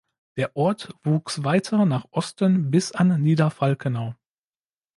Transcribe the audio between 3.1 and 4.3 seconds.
Nieder Falkenau.